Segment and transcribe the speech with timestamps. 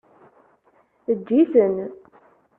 [1.11, 1.77] Eǧǧ-itent.